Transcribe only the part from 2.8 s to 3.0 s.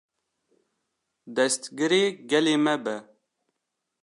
be!